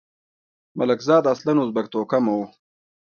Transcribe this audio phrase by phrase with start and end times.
[0.77, 2.45] ملکزاد اصلاً ازبک توکمه وو.